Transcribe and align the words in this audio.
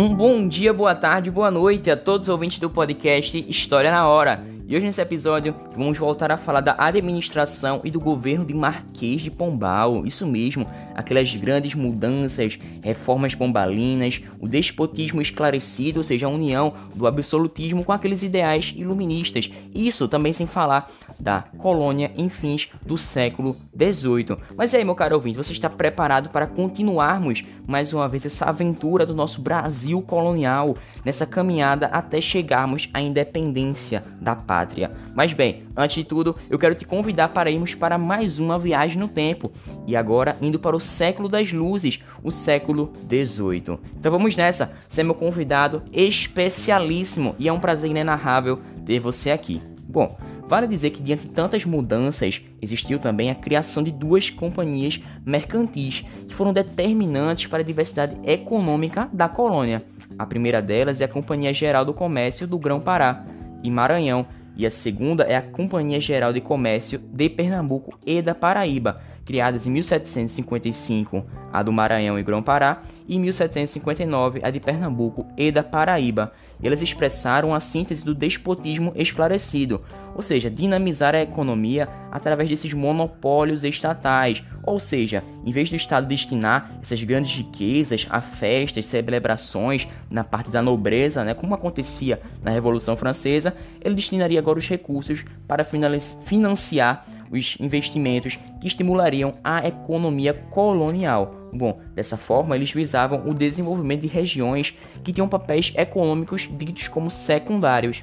Um 0.00 0.14
bom 0.14 0.46
dia, 0.46 0.72
boa 0.72 0.94
tarde, 0.94 1.28
boa 1.28 1.50
noite 1.50 1.90
a 1.90 1.96
todos 1.96 2.28
os 2.28 2.32
ouvintes 2.32 2.60
do 2.60 2.70
podcast 2.70 3.44
História 3.48 3.90
na 3.90 4.06
Hora. 4.06 4.46
E 4.68 4.76
hoje 4.76 4.86
nesse 4.86 5.00
episódio 5.00 5.52
vamos 5.78 5.96
voltar 5.96 6.32
a 6.32 6.36
falar 6.36 6.60
da 6.60 6.74
administração 6.76 7.80
e 7.84 7.90
do 7.90 8.00
governo 8.00 8.44
de 8.44 8.52
Marquês 8.52 9.22
de 9.22 9.30
Pombal. 9.30 10.04
Isso 10.04 10.26
mesmo, 10.26 10.66
aquelas 10.94 11.32
grandes 11.36 11.74
mudanças, 11.74 12.58
reformas 12.82 13.34
pombalinas, 13.34 14.20
o 14.40 14.48
despotismo 14.48 15.22
esclarecido, 15.22 16.00
ou 16.00 16.04
seja, 16.04 16.26
a 16.26 16.30
união 16.30 16.74
do 16.94 17.06
absolutismo 17.06 17.84
com 17.84 17.92
aqueles 17.92 18.22
ideais 18.24 18.74
iluministas. 18.76 19.50
Isso 19.72 20.08
também 20.08 20.32
sem 20.32 20.46
falar 20.46 20.90
da 21.18 21.42
colônia 21.58 22.10
em 22.16 22.28
fins 22.28 22.68
do 22.84 22.98
século 22.98 23.56
XVIII. 23.76 24.36
Mas 24.56 24.74
aí, 24.74 24.84
meu 24.84 24.96
caro 24.96 25.14
ouvinte, 25.14 25.36
você 25.36 25.52
está 25.52 25.70
preparado 25.70 26.28
para 26.30 26.46
continuarmos 26.46 27.44
mais 27.68 27.92
uma 27.92 28.08
vez 28.08 28.24
essa 28.26 28.46
aventura 28.46 29.06
do 29.06 29.14
nosso 29.14 29.40
Brasil 29.40 30.02
colonial, 30.02 30.76
nessa 31.04 31.26
caminhada 31.26 31.86
até 31.86 32.20
chegarmos 32.20 32.88
à 32.92 33.00
independência 33.00 34.02
da 34.20 34.34
pátria. 34.34 34.90
Mas 35.14 35.32
bem, 35.32 35.64
antes 35.78 35.96
de 35.96 36.04
tudo, 36.04 36.34
eu 36.50 36.58
quero 36.58 36.74
te 36.74 36.84
convidar 36.84 37.28
para 37.28 37.50
irmos 37.50 37.74
para 37.74 37.96
mais 37.96 38.38
uma 38.38 38.58
viagem 38.58 38.98
no 38.98 39.08
tempo. 39.08 39.52
E 39.86 39.94
agora 39.94 40.36
indo 40.42 40.58
para 40.58 40.76
o 40.76 40.80
século 40.80 41.28
das 41.28 41.52
luzes, 41.52 42.00
o 42.22 42.30
século 42.30 42.92
18. 43.04 43.78
Então 43.98 44.12
vamos 44.12 44.36
nessa, 44.36 44.72
você 44.88 45.00
é 45.00 45.04
meu 45.04 45.14
convidado 45.14 45.82
especialíssimo 45.92 47.34
e 47.38 47.48
é 47.48 47.52
um 47.52 47.60
prazer 47.60 47.88
inenarrável 47.88 48.60
ter 48.84 48.98
você 48.98 49.30
aqui. 49.30 49.62
Bom, 49.88 50.16
Vale 50.48 50.66
dizer 50.66 50.90
que, 50.90 51.02
diante 51.02 51.26
de 51.26 51.34
tantas 51.34 51.66
mudanças, 51.66 52.40
existiu 52.62 52.98
também 52.98 53.30
a 53.30 53.34
criação 53.34 53.82
de 53.82 53.92
duas 53.92 54.30
companhias 54.30 54.98
mercantis 55.24 56.02
que 56.26 56.34
foram 56.34 56.54
determinantes 56.54 57.46
para 57.46 57.58
a 57.58 57.64
diversidade 57.64 58.16
econômica 58.24 59.10
da 59.12 59.28
colônia. 59.28 59.84
A 60.18 60.24
primeira 60.24 60.62
delas 60.62 61.02
é 61.02 61.04
a 61.04 61.08
Companhia 61.08 61.52
Geral 61.52 61.84
do 61.84 61.92
Comércio 61.92 62.46
do 62.46 62.58
Grão-Pará 62.58 63.26
e 63.62 63.70
Maranhão, 63.70 64.26
e 64.58 64.66
a 64.66 64.70
segunda 64.70 65.22
é 65.22 65.36
a 65.36 65.40
Companhia 65.40 66.00
Geral 66.00 66.32
de 66.32 66.40
Comércio 66.40 66.98
de 66.98 67.30
Pernambuco 67.30 67.96
e 68.04 68.20
da 68.20 68.34
Paraíba, 68.34 69.00
criadas 69.24 69.68
em 69.68 69.70
1755, 69.70 71.24
a 71.52 71.62
do 71.62 71.72
Maranhão 71.72 72.18
e 72.18 72.24
Grão-Pará, 72.24 72.82
e 73.06 73.16
em 73.16 73.20
1759, 73.20 74.40
a 74.42 74.50
de 74.50 74.58
Pernambuco 74.58 75.24
e 75.36 75.52
da 75.52 75.62
Paraíba. 75.62 76.32
Elas 76.62 76.82
expressaram 76.82 77.54
a 77.54 77.60
síntese 77.60 78.04
do 78.04 78.14
despotismo 78.14 78.92
esclarecido, 78.96 79.82
ou 80.14 80.22
seja, 80.22 80.50
dinamizar 80.50 81.14
a 81.14 81.22
economia 81.22 81.88
através 82.10 82.48
desses 82.48 82.72
monopólios 82.72 83.62
estatais, 83.62 84.42
ou 84.64 84.80
seja, 84.80 85.22
em 85.46 85.52
vez 85.52 85.70
do 85.70 85.76
Estado 85.76 86.06
destinar 86.06 86.78
essas 86.82 87.02
grandes 87.04 87.34
riquezas 87.36 88.06
a 88.10 88.20
festas, 88.20 88.86
celebrações 88.86 89.86
na 90.10 90.24
parte 90.24 90.50
da 90.50 90.60
nobreza, 90.60 91.24
né, 91.24 91.34
como 91.34 91.54
acontecia 91.54 92.20
na 92.42 92.50
Revolução 92.50 92.96
Francesa, 92.96 93.54
ele 93.80 93.94
destinaria 93.94 94.38
agora 94.38 94.58
os 94.58 94.68
recursos 94.68 95.24
para 95.46 95.64
financiar 95.64 97.04
os 97.30 97.56
investimentos 97.60 98.38
que 98.60 98.66
estimulariam 98.66 99.34
a 99.42 99.66
economia 99.66 100.34
colonial. 100.34 101.34
Bom, 101.52 101.80
dessa 101.94 102.16
forma 102.16 102.54
eles 102.54 102.72
visavam 102.72 103.22
o 103.26 103.34
desenvolvimento 103.34 104.02
de 104.02 104.08
regiões 104.08 104.74
que 105.02 105.12
tinham 105.12 105.28
papéis 105.28 105.72
econômicos 105.74 106.48
ditos 106.58 106.88
como 106.88 107.10
secundários 107.10 108.02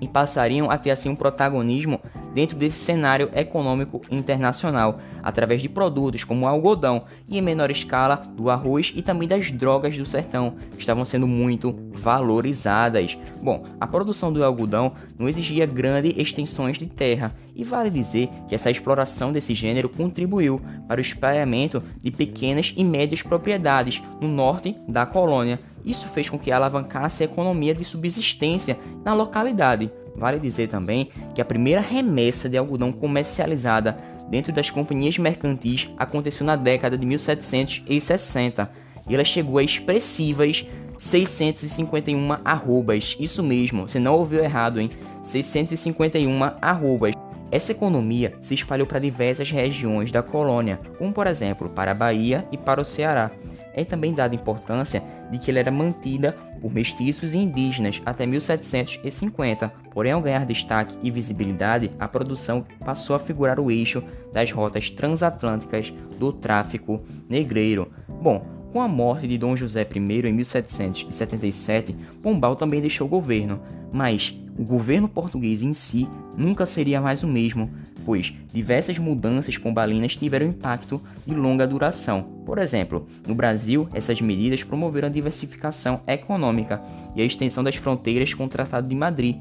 e 0.00 0.08
passariam 0.08 0.70
a 0.70 0.78
ter 0.78 0.90
assim 0.90 1.08
um 1.08 1.16
protagonismo 1.16 2.00
dentro 2.34 2.56
desse 2.56 2.84
cenário 2.84 3.30
econômico 3.34 4.02
internacional, 4.10 5.00
através 5.22 5.62
de 5.62 5.68
produtos 5.68 6.22
como 6.22 6.44
o 6.44 6.48
algodão 6.48 7.04
e 7.28 7.38
em 7.38 7.40
menor 7.40 7.70
escala 7.70 8.16
do 8.36 8.50
arroz 8.50 8.92
e 8.94 9.00
também 9.00 9.26
das 9.26 9.50
drogas 9.50 9.96
do 9.96 10.04
sertão, 10.04 10.56
que 10.72 10.80
estavam 10.80 11.04
sendo 11.04 11.26
muito 11.26 11.74
valorizadas. 11.92 13.16
Bom, 13.42 13.64
a 13.80 13.86
produção 13.86 14.32
do 14.32 14.44
algodão 14.44 14.92
não 15.18 15.28
exigia 15.28 15.64
grandes 15.64 16.12
extensões 16.16 16.78
de 16.78 16.86
terra, 16.86 17.32
e 17.54 17.64
vale 17.64 17.88
dizer 17.88 18.28
que 18.46 18.54
essa 18.54 18.70
exploração 18.70 19.32
desse 19.32 19.54
gênero 19.54 19.88
contribuiu 19.88 20.60
para 20.86 20.98
o 20.98 21.00
espalhamento 21.00 21.82
de 22.02 22.10
pequenas 22.10 22.74
e 22.76 22.84
médias 22.84 23.22
propriedades 23.22 24.02
no 24.20 24.28
norte 24.28 24.76
da 24.86 25.06
colônia. 25.06 25.58
Isso 25.86 26.08
fez 26.08 26.28
com 26.28 26.36
que 26.36 26.50
alavancasse 26.50 27.22
a 27.22 27.26
economia 27.26 27.72
de 27.72 27.84
subsistência 27.84 28.76
na 29.04 29.14
localidade. 29.14 29.88
Vale 30.16 30.40
dizer 30.40 30.66
também 30.66 31.10
que 31.32 31.40
a 31.40 31.44
primeira 31.44 31.80
remessa 31.80 32.48
de 32.48 32.58
algodão 32.58 32.90
comercializada 32.90 33.96
dentro 34.28 34.52
das 34.52 34.68
companhias 34.68 35.16
mercantis 35.16 35.88
aconteceu 35.96 36.44
na 36.44 36.56
década 36.56 36.98
de 36.98 37.06
1760 37.06 38.68
e 39.08 39.14
ela 39.14 39.24
chegou 39.24 39.58
a 39.58 39.62
expressivas 39.62 40.66
651 40.98 42.32
arrobas. 42.44 43.16
Isso 43.20 43.42
mesmo, 43.42 43.88
você 43.88 44.00
não 44.00 44.14
ouviu 44.14 44.42
errado, 44.42 44.80
hein? 44.80 44.90
651 45.22 46.42
arrobas. 46.60 47.14
Essa 47.52 47.70
economia 47.70 48.34
se 48.40 48.54
espalhou 48.54 48.88
para 48.88 48.98
diversas 48.98 49.52
regiões 49.52 50.10
da 50.10 50.20
colônia, 50.20 50.80
como 50.98 51.12
por 51.12 51.28
exemplo 51.28 51.68
para 51.68 51.92
a 51.92 51.94
Bahia 51.94 52.44
e 52.50 52.58
para 52.58 52.80
o 52.80 52.84
Ceará 52.84 53.30
é 53.76 53.84
também 53.84 54.14
dada 54.14 54.34
importância 54.34 55.02
de 55.30 55.38
que 55.38 55.50
ela 55.50 55.60
era 55.60 55.70
mantida 55.70 56.32
por 56.60 56.72
mestiços 56.72 57.34
e 57.34 57.36
indígenas 57.36 58.02
até 58.04 58.26
1750, 58.26 59.68
porém 59.92 60.12
ao 60.12 60.22
ganhar 60.22 60.46
destaque 60.46 60.96
e 61.02 61.10
visibilidade, 61.10 61.90
a 61.98 62.08
produção 62.08 62.64
passou 62.84 63.14
a 63.14 63.20
figurar 63.20 63.60
o 63.60 63.70
eixo 63.70 64.02
das 64.32 64.50
rotas 64.50 64.90
transatlânticas 64.90 65.92
do 66.18 66.32
tráfico 66.32 67.04
negreiro. 67.28 67.92
Bom, 68.08 68.55
com 68.76 68.82
a 68.82 68.88
morte 68.88 69.26
de 69.26 69.38
Dom 69.38 69.56
José 69.56 69.88
I 69.90 70.28
em 70.28 70.32
1777, 70.34 71.96
Pombal 72.22 72.54
também 72.56 72.78
deixou 72.78 73.06
o 73.06 73.08
governo, 73.10 73.58
mas 73.90 74.38
o 74.58 74.62
governo 74.62 75.08
português 75.08 75.62
em 75.62 75.72
si 75.72 76.06
nunca 76.36 76.66
seria 76.66 77.00
mais 77.00 77.22
o 77.22 77.26
mesmo, 77.26 77.70
pois 78.04 78.34
diversas 78.52 78.98
mudanças 78.98 79.56
pombalinas 79.56 80.14
tiveram 80.14 80.48
impacto 80.48 81.00
de 81.26 81.34
longa 81.34 81.66
duração. 81.66 82.22
Por 82.44 82.58
exemplo, 82.58 83.08
no 83.26 83.34
Brasil, 83.34 83.88
essas 83.94 84.20
medidas 84.20 84.62
promoveram 84.62 85.08
a 85.08 85.10
diversificação 85.10 86.02
econômica 86.06 86.82
e 87.14 87.22
a 87.22 87.24
extensão 87.24 87.64
das 87.64 87.76
fronteiras 87.76 88.34
com 88.34 88.44
o 88.44 88.48
Tratado 88.48 88.86
de 88.86 88.94
Madrid. 88.94 89.36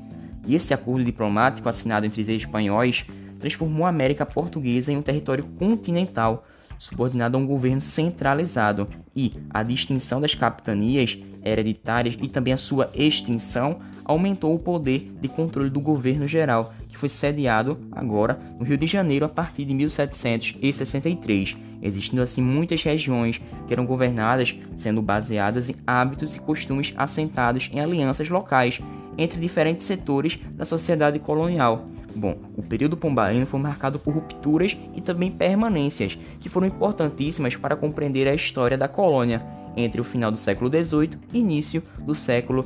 E 0.47 0.55
esse 0.55 0.73
acordo 0.73 1.03
diplomático 1.03 1.67
assinado 1.67 2.05
entre 2.05 2.21
os 2.21 2.29
espanhóis 2.29 3.03
transformou 3.37 3.85
a 3.85 3.89
América 3.89 4.25
Portuguesa 4.25 4.93
em 4.93 4.95
um 4.95 5.01
território 5.01 5.43
continental, 5.59 6.45
subordinado 6.77 7.37
a 7.37 7.39
um 7.39 7.45
governo 7.45 7.81
centralizado, 7.81 8.87
e 9.15 9.33
a 9.49 9.63
distinção 9.63 10.19
das 10.19 10.35
capitanias 10.35 11.17
hereditárias 11.43 12.17
e 12.21 12.27
também 12.27 12.53
a 12.53 12.57
sua 12.57 12.89
extinção 12.93 13.79
aumentou 14.03 14.53
o 14.53 14.59
poder 14.59 15.11
de 15.19 15.27
controle 15.27 15.69
do 15.69 15.79
governo 15.79 16.27
geral, 16.27 16.73
que 16.87 16.97
foi 16.97 17.09
sediado 17.09 17.77
agora 17.91 18.39
no 18.59 18.65
Rio 18.65 18.77
de 18.77 18.87
Janeiro 18.87 19.25
a 19.25 19.29
partir 19.29 19.65
de 19.65 19.73
1763, 19.73 21.57
existindo 21.81 22.21
assim 22.21 22.41
muitas 22.41 22.83
regiões 22.83 23.41
que 23.67 23.73
eram 23.73 23.85
governadas 23.85 24.55
sendo 24.75 25.01
baseadas 25.01 25.69
em 25.69 25.75
hábitos 25.85 26.35
e 26.35 26.39
costumes 26.39 26.93
assentados 26.95 27.69
em 27.73 27.79
alianças 27.79 28.29
locais 28.29 28.79
entre 29.17 29.39
diferentes 29.39 29.85
setores 29.85 30.37
da 30.51 30.65
sociedade 30.65 31.19
colonial. 31.19 31.87
Bom, 32.15 32.37
o 32.55 32.63
período 32.63 32.95
pombalino 32.95 33.45
foi 33.45 33.59
marcado 33.59 33.99
por 33.99 34.13
rupturas 34.13 34.77
e 34.93 35.01
também 35.01 35.29
permanências, 35.29 36.17
que 36.39 36.47
foram 36.47 36.67
importantíssimas 36.67 37.57
para 37.57 37.75
compreender 37.75 38.27
a 38.27 38.33
história 38.33 38.77
da 38.77 38.87
colônia 38.87 39.41
entre 39.75 39.99
o 39.99 40.03
final 40.03 40.31
do 40.31 40.37
século 40.37 40.69
XVIII 40.69 41.19
e 41.33 41.39
início 41.39 41.83
do 41.99 42.15
século 42.15 42.65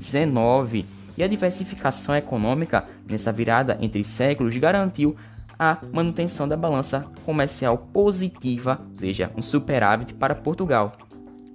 XIX 0.00 0.84
e 1.16 1.22
a 1.22 1.28
diversificação 1.28 2.16
econômica 2.16 2.84
nessa 3.08 3.30
virada 3.30 3.78
entre 3.80 4.02
séculos 4.02 4.56
garantiu 4.56 5.14
a 5.56 5.78
manutenção 5.92 6.48
da 6.48 6.56
balança 6.56 7.06
comercial 7.24 7.78
positiva, 7.78 8.80
ou 8.90 8.96
seja, 8.96 9.30
um 9.36 9.42
superávit 9.42 10.12
para 10.14 10.34
Portugal, 10.34 10.96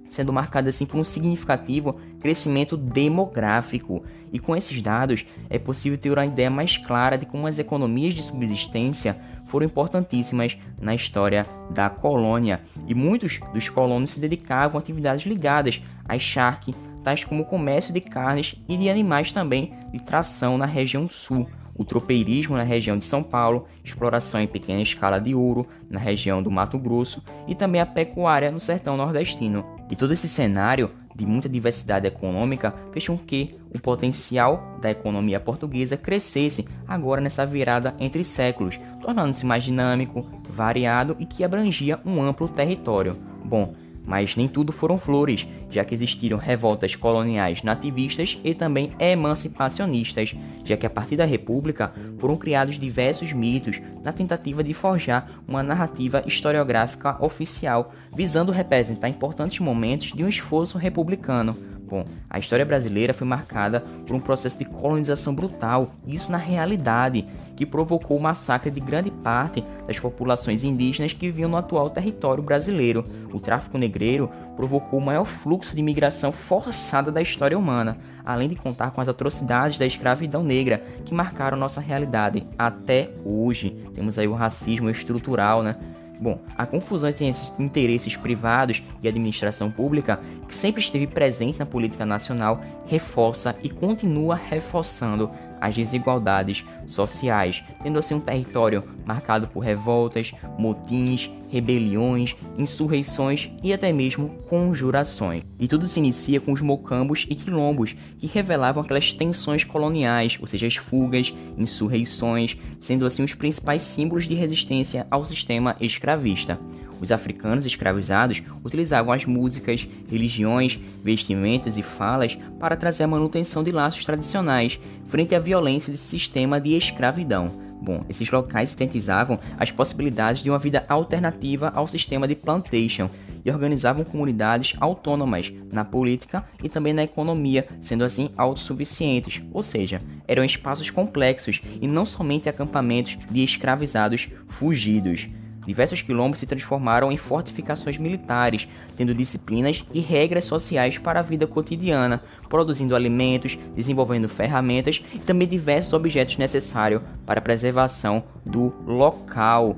sendo 0.08 0.32
marcada 0.32 0.70
assim 0.70 0.86
por 0.86 0.98
um 0.98 1.04
significativo 1.04 2.00
crescimento 2.20 2.76
demográfico. 2.76 4.04
E 4.32 4.38
com 4.38 4.54
esses 4.54 4.80
dados 4.80 5.24
é 5.48 5.58
possível 5.58 5.98
ter 5.98 6.10
uma 6.10 6.24
ideia 6.24 6.50
mais 6.50 6.76
clara 6.76 7.18
de 7.18 7.26
como 7.26 7.46
as 7.46 7.58
economias 7.58 8.14
de 8.14 8.22
subsistência 8.22 9.18
foram 9.46 9.66
importantíssimas 9.66 10.56
na 10.80 10.94
história 10.94 11.44
da 11.70 11.90
colônia. 11.90 12.60
E 12.86 12.94
muitos 12.94 13.40
dos 13.52 13.68
colonos 13.68 14.12
se 14.12 14.20
dedicavam 14.20 14.78
a 14.78 14.80
atividades 14.80 15.26
ligadas 15.26 15.82
às 16.08 16.22
charque, 16.22 16.74
tais 17.02 17.24
como 17.24 17.42
o 17.42 17.46
comércio 17.46 17.92
de 17.92 18.00
carnes 18.00 18.54
e 18.68 18.76
de 18.76 18.88
animais 18.88 19.32
também 19.32 19.72
de 19.92 19.98
tração 20.00 20.56
na 20.56 20.66
região 20.66 21.08
sul, 21.08 21.48
o 21.74 21.84
tropeirismo 21.84 22.56
na 22.56 22.62
região 22.62 22.98
de 22.98 23.04
São 23.04 23.22
Paulo, 23.22 23.66
exploração 23.82 24.40
em 24.40 24.46
pequena 24.46 24.82
escala 24.82 25.18
de 25.18 25.34
ouro 25.34 25.66
na 25.88 25.98
região 25.98 26.42
do 26.42 26.50
Mato 26.50 26.78
Grosso 26.78 27.24
e 27.48 27.54
também 27.54 27.80
a 27.80 27.86
pecuária 27.86 28.52
no 28.52 28.60
sertão 28.60 28.96
nordestino. 28.96 29.64
E 29.90 29.96
todo 29.96 30.12
esse 30.12 30.28
cenário 30.28 30.90
de 31.14 31.26
muita 31.26 31.48
diversidade 31.48 32.06
econômica 32.06 32.74
fez 32.92 33.06
com 33.06 33.18
que 33.18 33.58
o 33.74 33.78
potencial 33.78 34.78
da 34.80 34.90
economia 34.90 35.40
portuguesa 35.40 35.96
crescesse 35.96 36.64
agora 36.86 37.20
nessa 37.20 37.44
virada 37.44 37.94
entre 37.98 38.24
séculos, 38.24 38.78
tornando-se 39.00 39.44
mais 39.44 39.64
dinâmico, 39.64 40.26
variado 40.48 41.16
e 41.18 41.26
que 41.26 41.44
abrangia 41.44 42.00
um 42.04 42.22
amplo 42.22 42.48
território. 42.48 43.16
Bom, 43.44 43.74
Mas 44.06 44.34
nem 44.34 44.48
tudo 44.48 44.72
foram 44.72 44.98
flores, 44.98 45.46
já 45.70 45.84
que 45.84 45.94
existiram 45.94 46.38
revoltas 46.38 46.96
coloniais 46.96 47.62
nativistas 47.62 48.38
e 48.42 48.54
também 48.54 48.92
emancipacionistas, 48.98 50.34
já 50.64 50.76
que 50.76 50.86
a 50.86 50.90
partir 50.90 51.16
da 51.16 51.24
República 51.24 51.92
foram 52.18 52.36
criados 52.36 52.78
diversos 52.78 53.32
mitos 53.32 53.80
na 54.02 54.12
tentativa 54.12 54.64
de 54.64 54.74
forjar 54.74 55.30
uma 55.46 55.62
narrativa 55.62 56.22
historiográfica 56.26 57.22
oficial, 57.24 57.92
visando 58.14 58.52
representar 58.52 59.08
importantes 59.08 59.60
momentos 59.60 60.12
de 60.12 60.24
um 60.24 60.28
esforço 60.28 60.78
republicano. 60.78 61.56
Bom, 61.90 62.06
a 62.28 62.38
história 62.38 62.64
brasileira 62.64 63.12
foi 63.12 63.26
marcada 63.26 63.80
por 64.06 64.14
um 64.14 64.20
processo 64.20 64.56
de 64.56 64.64
colonização 64.64 65.34
brutal, 65.34 65.92
isso 66.06 66.30
na 66.30 66.38
realidade, 66.38 67.26
que 67.60 67.66
provocou 67.66 68.16
o 68.16 68.22
massacre 68.22 68.70
de 68.70 68.80
grande 68.80 69.10
parte 69.10 69.62
das 69.86 70.00
populações 70.00 70.64
indígenas 70.64 71.12
que 71.12 71.26
viviam 71.26 71.50
no 71.50 71.58
atual 71.58 71.90
território 71.90 72.42
brasileiro. 72.42 73.04
O 73.34 73.38
tráfico 73.38 73.76
negreiro 73.76 74.30
provocou 74.56 74.98
o 74.98 75.04
maior 75.04 75.26
fluxo 75.26 75.74
de 75.74 75.82
imigração 75.82 76.32
forçada 76.32 77.12
da 77.12 77.20
história 77.20 77.58
humana, 77.58 77.98
além 78.24 78.48
de 78.48 78.56
contar 78.56 78.92
com 78.92 79.02
as 79.02 79.08
atrocidades 79.08 79.78
da 79.78 79.84
escravidão 79.84 80.42
negra 80.42 80.82
que 81.04 81.12
marcaram 81.12 81.58
nossa 81.58 81.82
realidade 81.82 82.46
até 82.58 83.10
hoje. 83.26 83.76
Temos 83.92 84.18
aí 84.18 84.26
o 84.26 84.32
racismo 84.32 84.88
estrutural, 84.88 85.62
né? 85.62 85.76
Bom, 86.18 86.38
a 86.56 86.64
confusão 86.64 87.10
entre 87.10 87.28
esses 87.28 87.52
interesses 87.58 88.16
privados 88.16 88.82
e 89.02 89.08
administração 89.08 89.70
pública, 89.70 90.18
que 90.48 90.54
sempre 90.54 90.80
esteve 90.80 91.06
presente 91.06 91.58
na 91.58 91.66
política 91.66 92.06
nacional, 92.06 92.58
reforça 92.86 93.54
e 93.62 93.68
continua 93.68 94.34
reforçando 94.34 95.30
as 95.60 95.74
desigualdades 95.74 96.64
sociais, 96.86 97.62
tendo 97.82 97.98
assim 97.98 98.14
um 98.14 98.20
território 98.20 98.82
marcado 99.04 99.48
por 99.48 99.60
revoltas, 99.60 100.32
motins, 100.58 101.30
rebeliões, 101.48 102.36
insurreições 102.56 103.50
e 103.62 103.72
até 103.72 103.92
mesmo 103.92 104.30
conjurações. 104.48 105.42
E 105.58 105.66
tudo 105.66 105.88
se 105.88 105.98
inicia 105.98 106.40
com 106.40 106.52
os 106.52 106.60
mocambos 106.60 107.26
e 107.28 107.34
quilombos, 107.34 107.94
que 108.18 108.26
revelavam 108.26 108.82
aquelas 108.82 109.12
tensões 109.12 109.64
coloniais, 109.64 110.38
ou 110.40 110.46
seja, 110.46 110.66
as 110.66 110.76
fugas, 110.76 111.34
insurreições, 111.58 112.56
sendo 112.80 113.04
assim 113.04 113.22
os 113.22 113.34
principais 113.34 113.82
símbolos 113.82 114.26
de 114.26 114.34
resistência 114.34 115.06
ao 115.10 115.24
sistema 115.24 115.76
escravista. 115.80 116.58
Os 117.00 117.10
africanos 117.10 117.64
escravizados 117.64 118.42
utilizavam 118.62 119.12
as 119.12 119.24
músicas, 119.24 119.88
religiões, 120.10 120.78
vestimentas 121.02 121.78
e 121.78 121.82
falas 121.82 122.36
para 122.58 122.76
trazer 122.76 123.04
a 123.04 123.08
manutenção 123.08 123.64
de 123.64 123.70
laços 123.70 124.04
tradicionais 124.04 124.78
frente 125.08 125.34
à 125.34 125.38
violência 125.38 125.90
desse 125.90 126.04
sistema 126.04 126.60
de 126.60 126.76
escravidão. 126.76 127.50
Bom, 127.82 128.04
esses 128.10 128.30
locais 128.30 128.70
sintetizavam 128.70 129.38
as 129.58 129.70
possibilidades 129.70 130.42
de 130.42 130.50
uma 130.50 130.58
vida 130.58 130.84
alternativa 130.86 131.72
ao 131.74 131.88
sistema 131.88 132.28
de 132.28 132.34
plantation 132.34 133.08
e 133.42 133.50
organizavam 133.50 134.04
comunidades 134.04 134.76
autônomas 134.78 135.50
na 135.72 135.82
política 135.82 136.44
e 136.62 136.68
também 136.68 136.92
na 136.92 137.04
economia, 137.04 137.66
sendo 137.80 138.04
assim 138.04 138.28
autossuficientes, 138.36 139.42
ou 139.50 139.62
seja, 139.62 140.02
eram 140.28 140.44
espaços 140.44 140.90
complexos 140.90 141.62
e 141.80 141.88
não 141.88 142.04
somente 142.04 142.50
acampamentos 142.50 143.16
de 143.30 143.42
escravizados 143.42 144.28
fugidos. 144.48 145.26
Diversos 145.66 146.02
quilombos 146.02 146.40
se 146.40 146.46
transformaram 146.46 147.12
em 147.12 147.16
fortificações 147.16 147.98
militares, 147.98 148.66
tendo 148.96 149.14
disciplinas 149.14 149.84
e 149.92 150.00
regras 150.00 150.44
sociais 150.44 150.98
para 150.98 151.20
a 151.20 151.22
vida 151.22 151.46
cotidiana, 151.46 152.22
produzindo 152.48 152.96
alimentos, 152.96 153.58
desenvolvendo 153.74 154.28
ferramentas 154.28 155.02
e 155.14 155.18
também 155.18 155.46
diversos 155.46 155.92
objetos 155.92 156.38
necessários 156.38 157.02
para 157.26 157.40
a 157.40 157.42
preservação 157.42 158.24
do 158.44 158.72
local. 158.86 159.76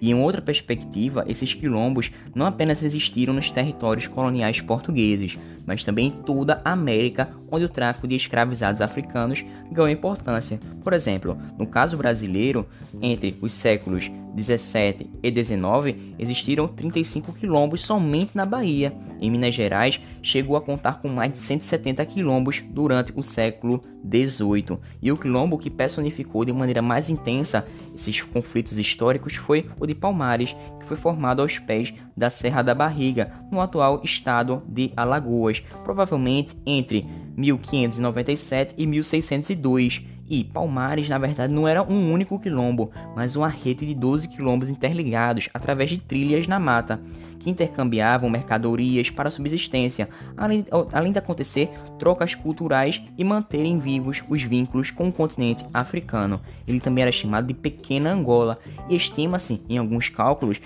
E 0.00 0.10
em 0.10 0.14
outra 0.14 0.42
perspectiva, 0.42 1.24
esses 1.26 1.54
quilombos 1.54 2.10
não 2.34 2.44
apenas 2.44 2.82
existiram 2.82 3.32
nos 3.32 3.50
territórios 3.50 4.06
coloniais 4.06 4.60
portugueses, 4.60 5.38
mas 5.66 5.84
também 5.84 6.08
em 6.08 6.10
toda 6.10 6.60
a 6.64 6.72
América, 6.72 7.30
onde 7.50 7.64
o 7.64 7.68
tráfico 7.68 8.06
de 8.06 8.16
escravizados 8.16 8.80
africanos 8.80 9.44
ganhou 9.70 9.88
importância. 9.88 10.58
Por 10.82 10.92
exemplo, 10.92 11.36
no 11.58 11.66
caso 11.66 11.96
brasileiro, 11.96 12.66
entre 13.00 13.36
os 13.40 13.52
séculos 13.52 14.10
17 14.34 15.10
e 15.22 15.30
19, 15.30 16.14
existiram 16.18 16.66
35 16.66 17.32
quilombos 17.32 17.80
somente 17.80 18.36
na 18.36 18.44
Bahia. 18.44 18.92
Em 19.24 19.30
Minas 19.30 19.54
Gerais, 19.54 19.98
chegou 20.20 20.54
a 20.54 20.60
contar 20.60 21.00
com 21.00 21.08
mais 21.08 21.32
de 21.32 21.38
170 21.38 22.04
quilombos 22.04 22.62
durante 22.68 23.10
o 23.16 23.22
século 23.22 23.80
18. 24.04 24.78
E 25.00 25.10
o 25.10 25.16
quilombo 25.16 25.56
que 25.56 25.70
personificou 25.70 26.44
de 26.44 26.52
maneira 26.52 26.82
mais 26.82 27.08
intensa 27.08 27.66
esses 27.94 28.20
conflitos 28.20 28.76
históricos 28.76 29.34
foi 29.36 29.66
o 29.80 29.86
de 29.86 29.94
Palmares, 29.94 30.54
que 30.78 30.84
foi 30.84 30.98
formado 30.98 31.40
aos 31.40 31.58
pés 31.58 31.94
da 32.14 32.28
Serra 32.28 32.60
da 32.60 32.74
Barriga, 32.74 33.32
no 33.50 33.62
atual 33.62 34.02
estado 34.04 34.62
de 34.68 34.92
Alagoas, 34.94 35.60
provavelmente 35.84 36.54
entre 36.66 37.06
1597 37.34 38.74
e 38.76 38.86
1602 38.86 40.02
e 40.28 40.44
Palmares, 40.44 41.08
na 41.08 41.18
verdade, 41.18 41.52
não 41.52 41.68
era 41.68 41.82
um 41.82 42.12
único 42.12 42.38
quilombo, 42.38 42.90
mas 43.14 43.36
uma 43.36 43.48
rede 43.48 43.86
de 43.86 43.94
12 43.94 44.28
quilombos 44.28 44.70
interligados 44.70 45.48
através 45.52 45.90
de 45.90 45.98
trilhas 45.98 46.46
na 46.46 46.58
mata, 46.58 47.00
que 47.38 47.50
intercambiavam 47.50 48.30
mercadorias 48.30 49.10
para 49.10 49.30
subsistência, 49.30 50.08
além, 50.34 50.64
além 50.92 51.12
de 51.12 51.18
acontecer 51.18 51.70
trocas 51.98 52.34
culturais 52.34 53.02
e 53.18 53.22
manterem 53.22 53.78
vivos 53.78 54.24
os 54.28 54.42
vínculos 54.42 54.90
com 54.90 55.08
o 55.08 55.12
continente 55.12 55.64
africano. 55.72 56.40
Ele 56.66 56.80
também 56.80 57.02
era 57.02 57.12
chamado 57.12 57.46
de 57.46 57.54
Pequena 57.54 58.10
Angola 58.10 58.58
e 58.88 58.96
estima-se, 58.96 59.60
em 59.68 59.76
alguns 59.76 60.08
cálculos, 60.08 60.58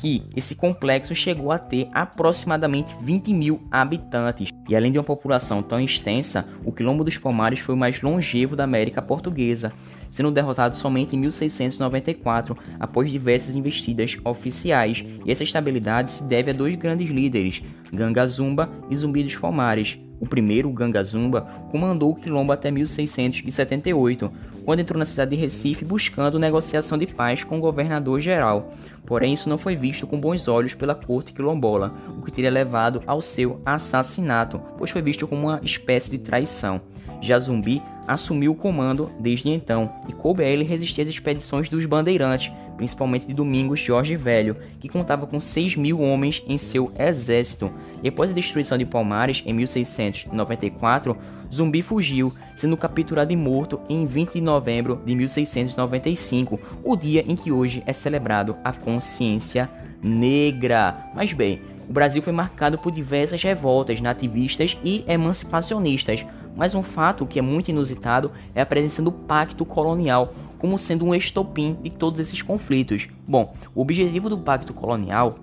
que 0.00 0.22
esse 0.36 0.54
complexo 0.54 1.14
chegou 1.14 1.50
a 1.50 1.58
ter 1.58 1.88
aproximadamente 1.92 2.94
20 3.02 3.34
mil 3.34 3.60
habitantes. 3.70 4.50
E 4.68 4.76
além 4.76 4.92
de 4.92 4.98
uma 4.98 5.04
população 5.04 5.62
tão 5.62 5.80
extensa, 5.80 6.46
o 6.64 6.72
Quilombo 6.72 7.02
dos 7.02 7.18
Palmares 7.18 7.58
foi 7.58 7.74
o 7.74 7.78
mais 7.78 8.00
longevo 8.00 8.54
da 8.54 8.64
América 8.64 9.02
Portuguesa, 9.02 9.72
sendo 10.10 10.30
derrotado 10.30 10.76
somente 10.76 11.16
em 11.16 11.18
1694, 11.18 12.56
após 12.78 13.10
diversas 13.10 13.56
investidas 13.56 14.16
oficiais. 14.24 15.04
E 15.24 15.32
essa 15.32 15.42
estabilidade 15.42 16.12
se 16.12 16.22
deve 16.22 16.52
a 16.52 16.54
dois 16.54 16.76
grandes 16.76 17.10
líderes, 17.10 17.62
Ganga 17.92 18.26
Zumba 18.26 18.70
e 18.88 18.96
Zumbi 18.96 19.24
dos 19.24 19.36
Palmares. 19.36 19.98
O 20.20 20.26
primeiro, 20.26 20.68
o 20.68 20.72
Ganga 20.72 21.02
Zumba, 21.02 21.42
comandou 21.70 22.10
o 22.10 22.14
quilombo 22.14 22.52
até 22.52 22.70
1678, 22.70 24.32
quando 24.64 24.80
entrou 24.80 24.98
na 24.98 25.06
cidade 25.06 25.30
de 25.30 25.36
Recife 25.36 25.84
buscando 25.84 26.38
negociação 26.38 26.98
de 26.98 27.06
paz 27.06 27.44
com 27.44 27.58
o 27.58 27.60
governador 27.60 28.20
geral. 28.20 28.72
Porém, 29.06 29.32
isso 29.32 29.48
não 29.48 29.56
foi 29.56 29.76
visto 29.76 30.06
com 30.06 30.20
bons 30.20 30.48
olhos 30.48 30.74
pela 30.74 30.94
corte 30.94 31.32
quilombola, 31.32 31.94
o 32.18 32.22
que 32.22 32.32
teria 32.32 32.50
levado 32.50 33.02
ao 33.06 33.22
seu 33.22 33.60
assassinato, 33.64 34.60
pois 34.76 34.90
foi 34.90 35.00
visto 35.00 35.26
como 35.26 35.48
uma 35.48 35.60
espécie 35.62 36.10
de 36.10 36.18
traição. 36.18 36.80
Já 37.20 37.38
Zumbi 37.38 37.82
assumiu 38.06 38.52
o 38.52 38.56
comando 38.56 39.10
desde 39.18 39.50
então 39.50 39.92
e 40.08 40.12
coube 40.12 40.42
a 40.42 40.48
ele 40.48 40.64
resistir 40.64 41.02
às 41.02 41.08
expedições 41.08 41.68
dos 41.68 41.84
bandeirantes, 41.84 42.52
principalmente 42.78 43.26
de 43.26 43.34
Domingos 43.34 43.80
Jorge 43.80 44.16
Velho, 44.16 44.56
que 44.80 44.88
contava 44.88 45.26
com 45.26 45.38
6 45.38 45.76
mil 45.76 46.00
homens 46.00 46.42
em 46.48 46.56
seu 46.56 46.90
exército. 46.98 47.70
E 48.02 48.08
após 48.08 48.30
a 48.30 48.34
destruição 48.34 48.78
de 48.78 48.86
Palmares 48.86 49.42
em 49.44 49.52
1694, 49.52 51.14
Zumbi 51.52 51.82
fugiu, 51.82 52.32
sendo 52.56 52.76
capturado 52.76 53.32
e 53.32 53.36
morto 53.36 53.80
em 53.88 54.06
20 54.06 54.34
de 54.34 54.40
novembro 54.40 55.02
de 55.04 55.14
1695, 55.14 56.58
o 56.84 56.96
dia 56.96 57.24
em 57.26 57.34
que 57.34 57.52
hoje 57.52 57.82
é 57.84 57.92
celebrado 57.92 58.56
a 58.64 58.72
consciência 58.72 59.68
negra. 60.02 61.10
Mas 61.14 61.32
bem, 61.32 61.60
o 61.88 61.92
Brasil 61.92 62.22
foi 62.22 62.32
marcado 62.32 62.78
por 62.78 62.92
diversas 62.92 63.42
revoltas 63.42 64.00
nativistas 64.00 64.78
e 64.84 65.04
emancipacionistas, 65.08 66.24
mas 66.54 66.74
um 66.74 66.82
fato 66.82 67.26
que 67.26 67.38
é 67.38 67.42
muito 67.42 67.70
inusitado 67.70 68.30
é 68.54 68.60
a 68.60 68.66
presença 68.66 69.00
do 69.00 69.10
pacto 69.10 69.64
colonial 69.64 70.34
como 70.58 70.78
sendo 70.78 71.04
um 71.04 71.14
estopim 71.14 71.76
de 71.82 71.90
todos 71.90 72.20
esses 72.20 72.42
conflitos. 72.42 73.08
Bom, 73.26 73.54
o 73.74 73.80
objetivo 73.80 74.28
do 74.28 74.38
pacto 74.38 74.74
colonial 74.74 75.38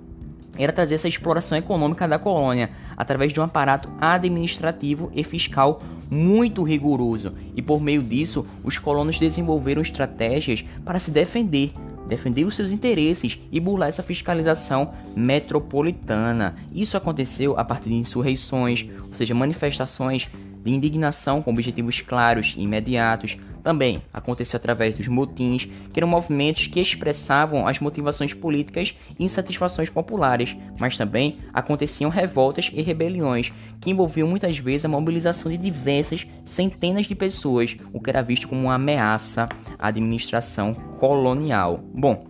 era 0.57 0.71
trazer 0.71 0.95
essa 0.95 1.07
exploração 1.07 1.57
econômica 1.57 2.07
da 2.07 2.17
colônia 2.17 2.69
através 2.95 3.33
de 3.33 3.39
um 3.39 3.43
aparato 3.43 3.89
administrativo 3.99 5.11
e 5.13 5.23
fiscal 5.23 5.81
muito 6.09 6.63
rigoroso, 6.63 7.33
e 7.55 7.61
por 7.61 7.81
meio 7.81 8.01
disso, 8.01 8.45
os 8.63 8.77
colonos 8.77 9.17
desenvolveram 9.17 9.81
estratégias 9.81 10.63
para 10.83 10.99
se 10.99 11.11
defender, 11.11 11.73
defender 12.07 12.45
os 12.45 12.55
seus 12.55 12.71
interesses 12.71 13.39
e 13.51 13.59
burlar 13.59 13.89
essa 13.89 14.03
fiscalização 14.03 14.93
metropolitana. 15.15 16.55
Isso 16.73 16.95
aconteceu 16.95 17.57
a 17.57 17.65
partir 17.65 17.89
de 17.89 17.95
insurreições, 17.95 18.85
ou 19.07 19.15
seja, 19.15 19.33
manifestações 19.33 20.29
de 20.63 20.73
indignação 20.73 21.41
com 21.41 21.51
objetivos 21.51 22.01
claros 22.01 22.53
e 22.57 22.61
imediatos. 22.61 23.37
Também 23.65 24.03
aconteceu 24.13 24.57
através 24.57 24.93
dos 24.93 25.07
motins, 25.07 25.67
que 25.91 25.99
eram 25.99 26.07
movimentos 26.07 26.67
que 26.67 26.79
expressavam 26.79 27.67
as 27.67 27.79
motivações 27.79 28.31
políticas 28.31 28.93
e 29.17 29.25
insatisfações 29.25 29.89
populares, 29.89 30.55
mas 30.77 30.95
também 30.95 31.39
aconteciam 31.51 32.11
revoltas 32.11 32.69
e 32.71 32.83
rebeliões, 32.83 33.51
que 33.81 33.89
envolviam 33.89 34.27
muitas 34.27 34.55
vezes 34.59 34.85
a 34.85 34.87
mobilização 34.87 35.51
de 35.51 35.57
diversas 35.57 36.27
centenas 36.43 37.07
de 37.07 37.15
pessoas, 37.15 37.75
o 37.91 37.99
que 37.99 38.11
era 38.11 38.21
visto 38.21 38.47
como 38.47 38.61
uma 38.61 38.75
ameaça 38.75 39.49
à 39.79 39.87
administração 39.87 40.75
colonial. 40.99 41.79
Bom, 41.91 42.27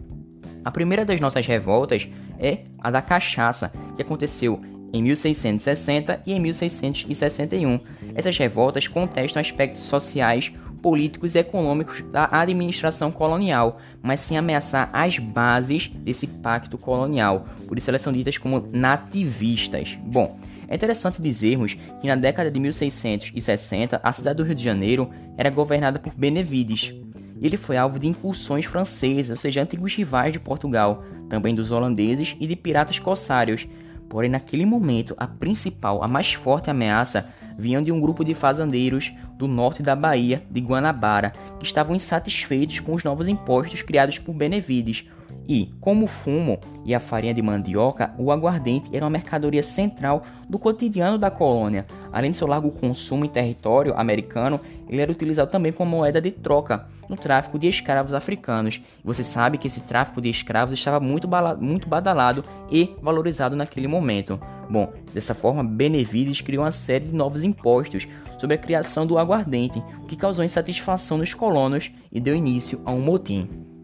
a 0.63 0.71
primeira 0.71 1.03
das 1.03 1.19
nossas 1.19 1.45
revoltas 1.45 2.07
é 2.39 2.59
a 2.79 2.89
da 2.89 3.01
cachaça, 3.01 3.73
que 3.97 4.01
aconteceu 4.01 4.61
em 4.93 5.03
1660 5.03 6.21
e 6.25 6.31
em 6.31 6.39
1661. 6.39 7.79
Essas 8.15 8.37
revoltas 8.37 8.87
contestam 8.87 9.41
aspectos 9.41 9.83
sociais, 9.83 10.53
políticos 10.85 11.33
e 11.33 11.39
econômicos 11.39 12.03
da 12.11 12.29
administração 12.31 13.11
colonial, 13.11 13.79
mas 14.03 14.19
sem 14.19 14.37
ameaçar 14.37 14.87
as 14.93 15.17
bases 15.17 15.87
desse 15.87 16.27
pacto 16.27 16.77
colonial. 16.77 17.47
Por 17.67 17.75
isso 17.75 17.89
elas 17.89 18.03
são 18.03 18.13
ditas 18.13 18.37
como 18.37 18.69
nativistas. 18.71 19.97
Bom, 20.03 20.37
é 20.67 20.75
interessante 20.75 21.19
dizermos 21.19 21.75
que 21.99 22.07
na 22.07 22.15
década 22.15 22.51
de 22.51 22.59
1660 22.59 23.99
a 24.03 24.13
cidade 24.13 24.37
do 24.37 24.43
Rio 24.43 24.53
de 24.53 24.63
Janeiro 24.63 25.09
era 25.35 25.49
governada 25.49 25.97
por 25.97 26.13
Benevides. 26.13 26.93
Ele 27.41 27.57
foi 27.57 27.77
alvo 27.77 27.97
de 27.97 28.07
incursões 28.07 28.65
francesas, 28.65 29.31
ou 29.31 29.37
seja, 29.37 29.63
antigos 29.63 29.95
rivais 29.95 30.33
de 30.33 30.39
Portugal, 30.39 31.03
também 31.27 31.55
dos 31.55 31.71
holandeses 31.71 32.37
e 32.39 32.45
de 32.45 32.55
piratas 32.55 32.99
corsários. 32.99 33.67
Porém, 34.09 34.29
naquele 34.29 34.65
momento, 34.65 35.15
a 35.17 35.27
principal, 35.27 36.03
a 36.03 36.07
mais 36.07 36.33
forte 36.33 36.69
ameaça 36.69 37.27
vinha 37.57 37.81
de 37.81 37.91
um 37.91 37.99
grupo 37.99 38.23
de 38.23 38.33
fazendeiros 38.33 39.11
do 39.37 39.47
norte 39.47 39.81
da 39.81 39.95
Bahia, 39.95 40.43
de 40.49 40.61
Guanabara, 40.61 41.31
que 41.59 41.65
estavam 41.65 41.95
insatisfeitos 41.95 42.79
com 42.79 42.93
os 42.93 43.03
novos 43.03 43.27
impostos 43.27 43.81
criados 43.81 44.19
por 44.19 44.33
Benevides, 44.33 45.05
e, 45.47 45.71
como 45.79 46.05
o 46.05 46.07
fumo 46.07 46.59
e 46.83 46.93
a 46.93 46.99
farinha 46.99 47.33
de 47.33 47.41
mandioca, 47.41 48.13
o 48.17 48.31
aguardente 48.31 48.89
era 48.93 49.05
uma 49.05 49.11
mercadoria 49.11 49.63
central 49.63 50.23
do 50.49 50.57
cotidiano 50.57 51.17
da 51.17 51.29
colônia. 51.29 51.85
Além 52.11 52.31
de 52.31 52.37
seu 52.37 52.47
largo 52.47 52.71
consumo 52.71 53.25
em 53.25 53.29
território 53.29 53.93
americano, 53.97 54.59
ele 54.89 55.01
era 55.01 55.11
utilizado 55.11 55.51
também 55.51 55.71
como 55.71 55.91
moeda 55.91 56.21
de 56.21 56.31
troca 56.31 56.87
no 57.07 57.15
tráfico 57.15 57.59
de 57.59 57.67
escravos 57.67 58.13
africanos. 58.13 58.81
E 59.03 59.07
você 59.07 59.23
sabe 59.23 59.57
que 59.57 59.67
esse 59.67 59.81
tráfico 59.81 60.21
de 60.21 60.29
escravos 60.29 60.73
estava 60.73 60.99
muito, 60.99 61.27
muito 61.59 61.87
badalado 61.87 62.43
e 62.71 62.95
valorizado 63.01 63.55
naquele 63.55 63.87
momento. 63.87 64.39
Bom, 64.69 64.91
dessa 65.13 65.35
forma, 65.35 65.63
Benevides 65.63 66.41
criou 66.41 66.63
uma 66.63 66.71
série 66.71 67.05
de 67.05 67.15
novos 67.15 67.43
impostos 67.43 68.07
sobre 68.39 68.55
a 68.55 68.59
criação 68.59 69.05
do 69.05 69.17
aguardente, 69.17 69.83
o 70.01 70.05
que 70.07 70.15
causou 70.15 70.43
insatisfação 70.43 71.17
nos 71.17 71.33
colonos 71.33 71.91
e 72.11 72.19
deu 72.19 72.35
início 72.35 72.81
a 72.83 72.91
um 72.91 72.99
motim. 72.99 73.74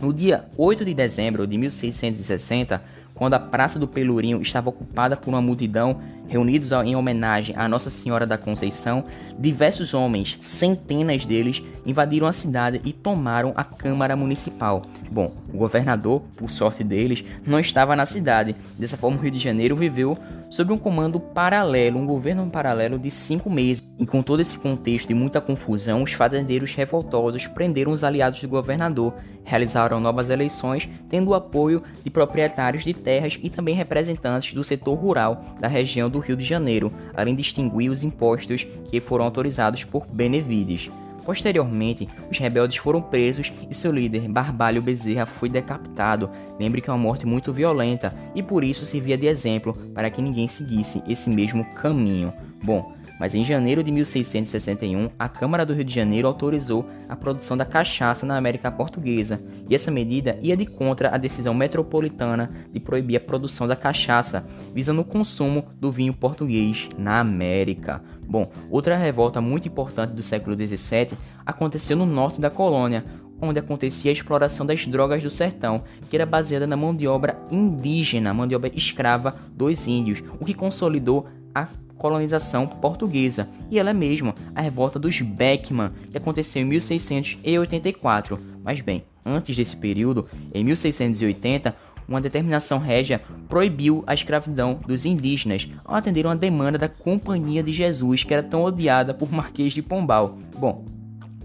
No 0.00 0.12
dia 0.12 0.44
8 0.56 0.84
de 0.84 0.92
dezembro 0.92 1.46
de 1.46 1.56
1660, 1.56 2.82
quando 3.14 3.34
a 3.34 3.38
Praça 3.38 3.78
do 3.78 3.86
Pelourinho 3.86 4.42
estava 4.42 4.68
ocupada 4.68 5.16
por 5.16 5.30
uma 5.30 5.40
multidão 5.40 6.00
reunidos 6.26 6.72
em 6.72 6.96
homenagem 6.96 7.54
à 7.56 7.68
Nossa 7.68 7.90
Senhora 7.90 8.26
da 8.26 8.36
Conceição, 8.36 9.04
diversos 9.38 9.94
homens, 9.94 10.36
centenas 10.40 11.24
deles, 11.24 11.62
invadiram 11.86 12.26
a 12.26 12.32
cidade 12.32 12.80
e 12.84 12.92
tomaram 12.92 13.52
a 13.54 13.62
Câmara 13.62 14.16
Municipal. 14.16 14.82
Bom, 15.10 15.32
o 15.52 15.58
governador, 15.58 16.22
por 16.36 16.50
sorte 16.50 16.82
deles, 16.82 17.22
não 17.46 17.60
estava 17.60 17.94
na 17.94 18.06
cidade. 18.06 18.56
Dessa 18.76 18.96
forma, 18.96 19.16
o 19.16 19.20
Rio 19.20 19.30
de 19.30 19.38
Janeiro 19.38 19.76
viveu 19.76 20.18
sob 20.50 20.72
um 20.72 20.78
comando 20.78 21.20
paralelo, 21.20 21.98
um 21.98 22.06
governo 22.06 22.48
paralelo 22.50 22.98
de 22.98 23.10
cinco 23.10 23.48
meses. 23.48 23.82
E 23.98 24.04
com 24.04 24.22
todo 24.22 24.40
esse 24.40 24.58
contexto 24.58 25.08
de 25.08 25.14
muita 25.14 25.40
confusão, 25.40 26.02
os 26.02 26.12
fazendeiros 26.12 26.74
revoltosos 26.74 27.46
prenderam 27.46 27.92
os 27.92 28.02
aliados 28.02 28.40
do 28.40 28.48
governador, 28.48 29.14
realizaram 29.44 30.00
novas 30.00 30.30
eleições, 30.30 30.88
tendo 31.08 31.30
o 31.30 31.34
apoio 31.34 31.82
de 32.02 32.10
proprietários 32.10 32.82
de 32.82 32.92
terras 32.92 33.38
e 33.40 33.48
também 33.48 33.74
representantes 33.74 34.52
do 34.52 34.64
setor 34.64 34.94
rural 34.94 35.44
da 35.60 35.68
região 35.68 36.10
do 36.10 36.18
Rio 36.18 36.36
de 36.36 36.44
Janeiro, 36.44 36.92
além 37.14 37.36
de 37.36 37.42
extinguir 37.42 37.90
os 37.90 38.02
impostos 38.02 38.66
que 38.86 39.00
foram 39.00 39.24
autorizados 39.24 39.84
por 39.84 40.06
Benevides. 40.06 40.90
Posteriormente, 41.24 42.06
os 42.30 42.38
rebeldes 42.38 42.76
foram 42.76 43.00
presos 43.00 43.50
e 43.70 43.74
seu 43.74 43.90
líder, 43.90 44.28
Barbalho 44.28 44.82
Bezerra, 44.82 45.24
foi 45.24 45.48
decapitado. 45.48 46.30
Lembre 46.60 46.82
que 46.82 46.90
é 46.90 46.92
uma 46.92 46.98
morte 46.98 47.26
muito 47.26 47.52
violenta 47.52 48.14
e 48.34 48.42
por 48.42 48.62
isso 48.62 48.84
servia 48.84 49.16
de 49.16 49.26
exemplo 49.26 49.72
para 49.94 50.10
que 50.10 50.20
ninguém 50.20 50.46
seguisse 50.46 51.02
esse 51.08 51.30
mesmo 51.30 51.64
caminho. 51.76 52.32
Bom, 52.64 52.94
mas 53.20 53.34
em 53.34 53.44
janeiro 53.44 53.82
de 53.82 53.92
1661, 53.92 55.10
a 55.18 55.28
Câmara 55.28 55.66
do 55.66 55.74
Rio 55.74 55.84
de 55.84 55.94
Janeiro 55.94 56.26
autorizou 56.26 56.88
a 57.06 57.14
produção 57.14 57.58
da 57.58 57.66
cachaça 57.66 58.24
na 58.24 58.38
América 58.38 58.72
Portuguesa, 58.72 59.38
e 59.68 59.74
essa 59.74 59.90
medida 59.90 60.38
ia 60.40 60.56
de 60.56 60.64
contra 60.64 61.14
a 61.14 61.18
decisão 61.18 61.52
metropolitana 61.52 62.50
de 62.72 62.80
proibir 62.80 63.16
a 63.18 63.20
produção 63.20 63.68
da 63.68 63.76
cachaça, 63.76 64.46
visando 64.74 65.02
o 65.02 65.04
consumo 65.04 65.66
do 65.78 65.92
vinho 65.92 66.14
português 66.14 66.88
na 66.96 67.20
América. 67.20 68.02
Bom, 68.26 68.50
outra 68.70 68.96
revolta 68.96 69.42
muito 69.42 69.68
importante 69.68 70.14
do 70.14 70.22
século 70.22 70.56
XVII 70.56 71.18
aconteceu 71.44 71.98
no 71.98 72.06
norte 72.06 72.40
da 72.40 72.48
colônia, 72.48 73.04
onde 73.42 73.58
acontecia 73.58 74.10
a 74.10 74.14
exploração 74.14 74.64
das 74.64 74.86
drogas 74.86 75.22
do 75.22 75.28
sertão, 75.28 75.84
que 76.08 76.16
era 76.16 76.24
baseada 76.24 76.66
na 76.66 76.78
mão 76.78 76.96
de 76.96 77.06
obra 77.06 77.38
indígena, 77.50 78.32
mão 78.32 78.46
de 78.46 78.56
obra 78.56 78.70
escrava 78.74 79.36
dos 79.52 79.86
índios, 79.86 80.22
o 80.40 80.46
que 80.46 80.54
consolidou 80.54 81.26
a 81.54 81.68
colonização 82.04 82.66
portuguesa, 82.66 83.48
e 83.70 83.78
ela 83.78 83.94
mesma, 83.94 84.34
a 84.54 84.60
revolta 84.60 84.98
dos 84.98 85.22
Beckman, 85.22 85.90
que 86.10 86.18
aconteceu 86.18 86.60
em 86.60 86.66
1684. 86.66 88.38
Mas 88.62 88.82
bem, 88.82 89.04
antes 89.24 89.56
desse 89.56 89.74
período, 89.74 90.28
em 90.52 90.62
1680, 90.62 91.74
uma 92.06 92.20
determinação 92.20 92.78
régia 92.78 93.22
proibiu 93.48 94.04
a 94.06 94.12
escravidão 94.12 94.78
dos 94.86 95.06
indígenas 95.06 95.66
ao 95.82 95.94
atender 95.94 96.26
uma 96.26 96.36
demanda 96.36 96.76
da 96.76 96.90
Companhia 96.90 97.62
de 97.62 97.72
Jesus, 97.72 98.22
que 98.22 98.34
era 98.34 98.42
tão 98.42 98.64
odiada 98.64 99.14
por 99.14 99.32
Marquês 99.32 99.72
de 99.72 99.80
Pombal. 99.80 100.36
Bom, 100.58 100.84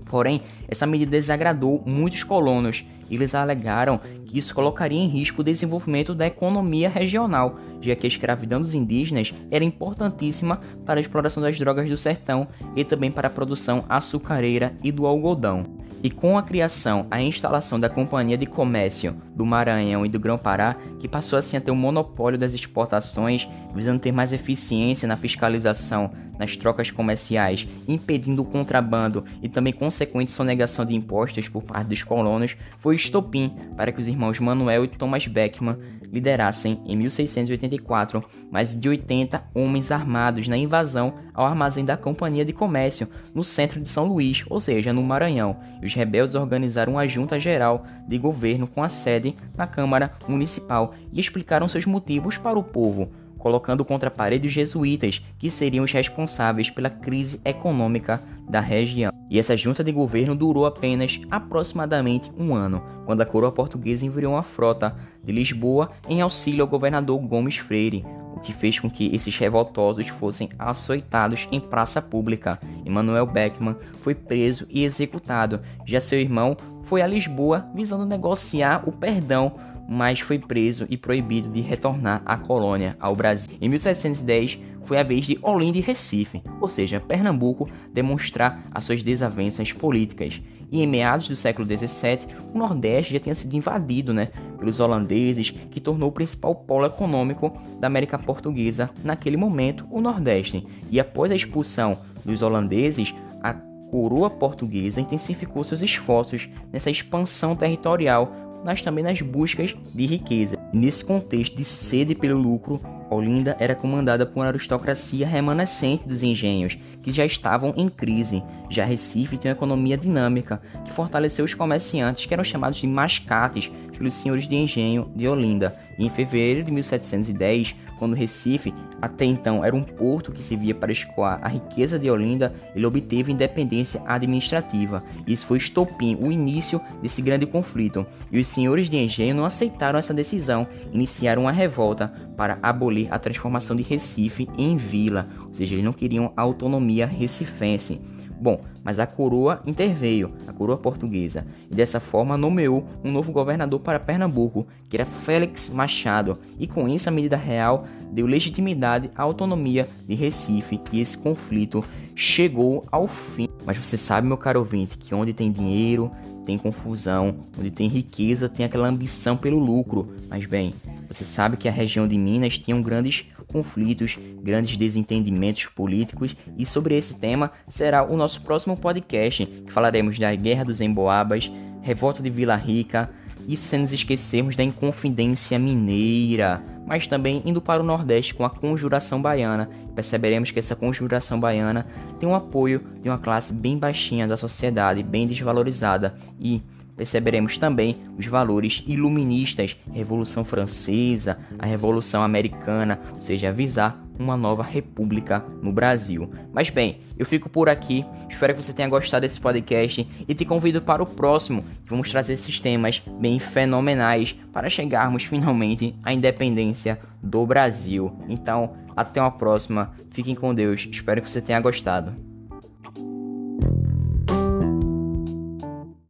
porém, 0.08 0.42
essa 0.68 0.86
medida 0.86 1.12
desagradou 1.12 1.82
muitos 1.86 2.25
colonos. 2.25 2.84
Eles 3.10 3.34
alegaram 3.34 4.00
que 4.25 4.38
isso 4.38 4.54
colocaria 4.54 5.00
em 5.00 5.08
risco 5.08 5.42
o 5.42 5.44
desenvolvimento 5.44 6.13
da 6.13 6.28
economia 6.28 6.89
regional, 6.89 7.58
já 7.82 7.96
que 7.96 8.06
a 8.06 8.10
escravidão 8.10 8.62
dos 8.62 8.74
indígenas 8.74 9.34
era 9.50 9.63
importantíssima 9.63 10.60
para 10.86 11.00
a 11.00 11.01
exploração 11.01 11.42
das 11.42 11.58
drogas 11.58 11.89
do 11.89 11.98
sertão 11.98 12.48
e 12.75 12.84
também 12.84 13.12
para 13.12 13.28
a 13.28 13.32
produção 13.32 13.86
açucareira 13.89 14.74
e 14.84 14.92
do 14.92 15.06
algodão. 15.06 15.79
E 16.01 16.10
com 16.10 16.38
a 16.38 16.44
criação, 16.44 17.08
a 17.12 17.22
instalação 17.22 17.79
da 17.79 17.89
Companhia 17.89 18.38
de 18.38 18.46
Comércio 18.46 19.15
do 19.36 19.46
Maranhão 19.46 20.06
e 20.06 20.10
do 20.10 20.20
Grão-Pará, 20.20 20.75
que 20.98 21.08
passou 21.08 21.38
assim 21.38 21.58
a 21.58 21.62
ter 21.62 21.72
o 21.72 21.74
um 21.74 21.77
monopólio 21.77 22.39
das 22.39 22.53
exportações, 22.53 23.50
visando 23.75 24.00
ter 24.00 24.12
mais 24.12 24.32
eficiência 24.32 25.08
na 25.08 25.18
fiscalização, 25.18 26.12
nas 26.39 26.56
trocas 26.56 26.89
comerciais, 26.89 27.68
impedindo 27.86 28.41
o 28.41 28.46
contrabando 28.46 29.25
e 29.44 29.50
também 29.50 29.74
consequente 29.74 30.32
sonegação 30.32 30.86
de 30.86 30.96
impostos 30.96 31.50
por 31.50 31.63
parte 31.63 31.89
dos 31.89 32.01
colonos, 32.01 32.56
foi 32.79 32.96
o 32.96 32.98
estopim 32.98 33.53
para 33.75 33.91
que 33.91 34.00
os 34.00 34.08
irmãos 34.08 34.39
Manuel 34.39 34.86
e 34.86 34.88
Thomas 34.88 35.27
Beckman 35.27 35.77
liderassem, 36.12 36.82
em 36.86 36.96
1684, 36.96 38.24
mais 38.51 38.75
de 38.75 38.89
80 38.89 39.44
homens 39.53 39.91
armados 39.91 40.48
na 40.48 40.58
invasão 40.58 41.15
ao 41.34 41.46
armazém 41.46 41.86
da 41.86 41.96
Companhia 41.96 42.44
de 42.44 42.53
Comércio, 42.53 43.08
no 43.34 43.44
centro 43.44 43.79
de 43.79 43.88
São 43.88 44.06
Luís, 44.06 44.44
ou 44.50 44.60
seja, 44.60 44.91
no 44.91 45.03
Maranhão. 45.03 45.58
Os 45.89 45.96
rebeldes 45.96 46.36
organizaram 46.36 46.93
uma 46.93 47.08
junta 47.08 47.39
geral 47.39 47.86
de 48.08 48.17
governo 48.17 48.67
com 48.67 48.84
a 48.84 48.89
sede 48.89 49.36
na 49.58 49.65
Câmara 49.65 50.13
Municipal 50.27 50.93
e 51.12 51.19
explicaram 51.19 51.67
seus 51.67 51.86
motivos 51.86 52.38
para 52.38 52.58
o 52.58 52.63
povo 52.63 53.10
colocando 53.39 53.86
contra 53.86 54.10
a 54.10 54.12
parede 54.12 54.48
os 54.48 54.53
jesuítas, 54.53 55.22
que 55.39 55.50
seriam 55.50 55.86
os 55.86 55.91
responsáveis 55.93 56.69
pela 56.69 56.89
crise 56.89 57.39
econômica 57.46 58.22
da 58.50 58.60
região. 58.60 59.12
E 59.29 59.39
essa 59.39 59.55
junta 59.55 59.84
de 59.84 59.91
governo 59.91 60.36
durou 60.36 60.65
apenas 60.65 61.19
aproximadamente 61.31 62.29
um 62.38 62.53
ano, 62.53 62.84
quando 63.05 63.22
a 63.22 63.25
coroa 63.25 63.51
portuguesa 63.51 64.05
enviou 64.05 64.34
uma 64.34 64.43
frota 64.43 64.96
de 65.24 65.31
Lisboa 65.31 65.91
em 66.08 66.22
auxílio 66.22 66.63
ao 66.63 66.67
governador 66.67 67.17
Gomes 67.19 67.58
Freire, 67.58 68.05
o 68.36 68.40
que 68.40 68.54
fez 68.54 68.80
com 68.80 68.90
que 68.90 69.14
esses 69.14 69.38
revoltosos 69.38 70.08
fossem 70.08 70.50
açoitados 70.58 71.48
em 71.52 71.60
praça 71.60 72.02
pública. 72.02 72.60
Emmanuel 72.86 73.26
Beckman 73.26 73.76
foi 74.02 74.16
preso 74.16 74.66
e 74.70 74.84
executado, 74.84 75.62
já 75.86 76.00
seu 76.00 76.20
irmão 76.20 76.56
foi 76.84 77.04
a 77.04 77.08
Lisboa 77.08 77.68
visando 77.76 78.06
negociar 78.06 78.84
o 78.88 78.92
perdão 78.92 79.54
mas 79.89 80.19
foi 80.19 80.38
preso 80.38 80.86
e 80.88 80.96
proibido 80.96 81.50
de 81.50 81.62
retornar 81.62 82.22
à 82.24 82.38
colônia, 82.38 82.96
ao 83.00 83.15
Brasil. 83.15 83.58
Em 83.60 83.67
1710, 83.67 84.60
foi 84.86 85.00
a 85.00 85.03
vez 85.03 85.25
de 85.25 85.39
Olinda 85.41 85.79
e 85.79 85.81
Recife, 85.81 86.43
ou 86.62 86.69
seja, 86.69 87.00
Pernambuco, 87.00 87.67
demonstrar 87.91 88.63
as 88.72 88.86
suas 88.86 89.01
desavenças 89.01 89.74
políticas. 89.74 90.41
E 90.72 90.84
em 90.84 90.88
meados 90.88 91.27
do 91.27 91.36
século 91.36 91.67
XVII, 91.67 92.27
o 92.53 92.58
Nordeste 92.60 93.13
já 93.13 93.19
tinha 93.19 93.34
sido 93.34 93.55
invadido 93.55 94.13
né, 94.13 94.27
pelos 94.60 94.79
holandeses, 94.79 95.50
que 95.50 95.79
tornou 95.79 96.10
o 96.10 96.12
principal 96.12 96.53
polo 96.53 96.86
econômico 96.86 97.51
da 97.79 97.88
América 97.88 98.19
Portuguesa 98.19 98.91
naquele 99.03 99.38
momento, 99.38 99.88
o 99.89 100.00
Nordeste. 100.00 100.65
E 100.91 101.00
após 101.00 101.31
a 101.31 101.36
expulsão 101.36 101.98
dos 102.24 102.43
holandeses, 102.43 103.15
a 103.41 103.53
coroa 103.89 104.29
portuguesa 104.29 105.01
intensificou 105.01 105.63
seus 105.63 105.81
esforços 105.81 106.48
nessa 106.72 106.91
expansão 106.91 107.55
territorial 107.55 108.49
mas 108.63 108.82
também 108.82 109.04
nas 109.04 109.22
buscas 109.22 109.75
de 109.94 110.06
riqueza. 110.06 110.58
nesse 110.74 111.04
contexto 111.04 111.56
de 111.56 111.66
sede 111.66 112.13
pelo 112.13 112.38
lucro, 112.38 112.80
Olinda 113.10 113.58
era 113.60 113.75
comandada 113.75 114.25
por 114.25 114.39
uma 114.39 114.48
aristocracia 114.48 115.28
remanescente 115.28 116.08
dos 116.08 116.22
engenhos, 116.22 116.78
que 117.01 117.12
já 117.12 117.25
estavam 117.25 117.74
em 117.75 117.89
crise. 117.89 118.44
Já 118.70 118.86
Recife 118.86 119.38
tem 119.38 119.50
uma 119.50 119.58
economia 119.58 119.98
dinâmica, 119.98 120.62
que 120.86 120.92
fortaleceu 120.92 121.44
os 121.44 121.54
comerciantes, 121.54 122.25
que 122.25 122.34
eram 122.34 122.44
chamados 122.44 122.78
de 122.78 122.88
mascates, 122.88 123.72
pelos 123.98 124.13
senhores 124.13 124.48
de 124.48 124.56
engenho 124.56 125.12
de 125.16 125.28
Olinda. 125.28 125.78
E 125.98 126.06
em 126.06 126.10
fevereiro 126.10 126.63
de 126.63 126.72
1710, 126.72 127.75
quando 128.00 128.15
Recife 128.15 128.74
até 129.01 129.25
então 129.25 129.63
era 129.63 129.75
um 129.75 129.84
porto 129.84 130.32
que 130.32 130.41
servia 130.41 130.74
para 130.74 130.91
escoar 130.91 131.39
a 131.44 131.50
riqueza 131.50 132.00
de 132.00 132.10
Olinda, 132.10 132.53
ele 132.74 132.86
obteve 132.86 133.32
independência 133.32 134.01
administrativa. 134.08 135.03
Isso 135.27 135.46
foi 135.46 135.58
estopim, 135.58 136.18
o 136.20 136.32
início 136.32 136.82
desse 137.01 137.22
grande 137.22 137.46
conflito. 137.46 138.08
E 138.32 138.39
os 138.39 138.48
senhores 138.48 138.89
de 138.89 138.98
engenho 138.98 139.36
não 139.36 139.46
aceitaram 139.46 140.00
essa 140.00 140.13
decisão, 140.13 140.65
iniciaram 140.91 141.44
uma 141.44 141.51
revolta 141.51 142.12
para 142.38 142.58
abolir 142.63 143.13
a 143.13 143.20
transformação 143.20 143.75
de 143.75 143.84
Recife 143.84 144.48
em 144.58 144.77
vila, 144.77 145.27
ou 145.46 145.53
seja, 145.53 145.75
eles 145.75 145.84
não 145.84 145.94
queriam 145.94 146.32
a 146.38 146.41
autonomia 146.41 147.06
recifense. 147.06 148.00
Bom, 148.39 148.62
mas 148.84 149.00
a 149.00 149.05
coroa 149.05 149.62
interveio, 149.65 150.31
a 150.48 150.53
coroa 150.53 150.77
portuguesa, 150.77 151.46
e 151.69 151.75
dessa 151.75 152.00
forma 152.00 152.38
nomeou 152.38 152.88
um 153.03 153.12
novo 153.12 153.31
governador 153.31 153.79
para 153.81 154.00
Pernambuco, 154.00 154.65
que 154.89 154.96
era 154.96 155.05
Félix 155.05 155.69
Machado, 155.69 156.39
e 156.58 156.65
com 156.65 156.88
isso 156.88 157.10
a 157.10 157.12
medida 157.12 157.36
real 157.36 157.86
deu 158.12 158.25
legitimidade 158.25 159.12
à 159.15 159.24
autonomia 159.24 159.88
de 160.08 160.15
Recife 160.15 160.79
e 160.91 161.00
esse 161.01 161.17
conflito 161.17 161.84
chegou 162.15 162.86
ao 162.91 163.08
fim. 163.08 163.48
Mas 163.65 163.77
você 163.77 163.98
sabe, 163.98 164.27
meu 164.27 164.38
caro 164.38 164.60
ouvinte, 164.60 164.98
que 164.98 165.13
onde 165.13 165.34
tem 165.34 165.51
dinheiro, 165.51 166.12
tem 166.46 166.58
confusão, 166.58 167.36
onde 167.58 167.69
tem 167.69 167.88
riqueza, 167.88 168.50
tem 168.50 168.65
aquela 168.65 168.88
ambição 168.88 169.38
pelo 169.38 169.60
lucro. 169.60 170.15
Mas 170.27 170.46
bem, 170.46 170.74
você 171.08 171.24
sabe 171.24 171.58
que 171.58 171.67
a 171.67 171.72
região 171.72 172.08
de 172.08 172.17
Minas 172.17 172.58
tinha 172.58 172.79
grandes 172.81 173.25
conflitos, 173.51 174.18
grandes 174.41 174.77
desentendimentos 174.77 175.65
políticos 175.65 176.36
e 176.58 176.65
sobre 176.65 176.98
esse 176.98 177.15
tema 177.15 177.51
será 177.68 178.03
o 178.03 178.15
nosso 178.15 178.41
próximo 178.41 178.77
podcast, 178.77 179.46
que 179.46 179.72
falaremos 179.72 180.18
da 180.18 180.34
Guerra 180.34 180.65
dos 180.65 180.79
Emboabas, 180.79 181.51
Revolta 181.82 182.22
de 182.22 182.29
Vila 182.29 182.56
Rica, 182.56 183.10
isso 183.48 183.68
sem 183.68 183.79
nos 183.79 183.91
esquecermos 183.91 184.56
da 184.56 184.63
Inconfidência 184.63 185.58
Mineira, 185.58 186.62
mas 186.86 187.08
também 187.08 187.41
indo 187.46 187.62
para 187.62 187.82
o 187.82 187.86
Nordeste 187.86 188.34
com 188.36 188.46
a 188.46 188.50
Conjuração 188.50 189.22
Baiana. 189.22 189.70
Perceberemos 189.96 190.51
que 190.51 190.60
essa 190.60 190.75
Conjuração 190.75 191.39
Baiana 191.39 191.86
tem 192.20 192.29
o 192.29 192.36
apoio 192.36 192.84
de 193.01 193.10
uma 193.10 193.18
classe 193.18 193.51
bem 193.51 193.77
baixinha 193.77 194.27
da 194.27 194.38
sociedade, 194.38 195.01
bem 195.01 195.25
desvalorizada 195.25 196.15
e 196.39 196.62
perceberemos 197.00 197.58
também 197.58 197.96
os 198.18 198.25
valores 198.25 198.84
iluministas, 198.86 199.74
Revolução 199.89 200.44
Francesa, 200.44 201.39
a 201.58 201.65
Revolução 201.65 202.22
Americana, 202.22 203.00
ou 203.15 203.22
seja, 203.22 203.48
avisar 203.48 204.03
uma 204.20 204.36
nova 204.36 204.63
república 204.63 205.41
no 205.63 205.72
Brasil. 205.72 206.29
Mas 206.51 206.70
bem, 206.70 207.00
eu 207.18 207.25
fico 207.25 207.48
por 207.48 207.70
aqui. 207.70 208.06
Espero 208.29 208.53
que 208.53 208.62
você 208.62 208.74
tenha 208.74 208.89
gostado 208.89 209.25
desse 209.25 209.39
podcast 209.39 210.06
e 210.27 210.36
te 210.36 210.44
convido 210.44 210.82
para 210.82 211.01
o 211.01 211.06
próximo, 211.06 211.63
que 211.86 211.89
vamos 211.89 212.12
trazer 212.12 212.34
esses 212.34 212.60
temas 212.60 213.01
bem 213.18 213.39
fenomenais 213.39 214.36
para 214.51 214.70
chegarmos 214.70 215.24
finalmente 215.24 215.96
à 216.03 216.12
independência 216.12 217.00
do 217.24 217.46
Brasil. 217.46 218.12
Então, 218.27 218.74
até 218.94 219.22
uma 219.22 219.32
próxima. 219.32 219.94
Fiquem 220.12 220.36
com 220.36 220.53
Deus. 220.53 220.86
Espero 220.91 221.22
que 221.22 221.29
você 221.29 221.39
tenha 221.39 221.62
gostado. 221.62 222.29